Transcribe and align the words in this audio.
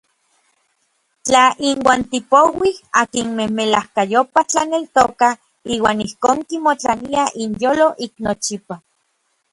Tla 1.25 1.45
inuan 1.69 2.01
tipouij 2.11 2.75
akinmej 3.01 3.49
melajkayopaj 3.57 4.47
tlaneltokaj 4.49 5.35
iuan 5.73 5.99
ijkon 6.07 6.37
kimotlaniaj 6.47 7.31
inyolo 7.43 7.87
ik 8.05 8.13
nochipa. 8.25 8.75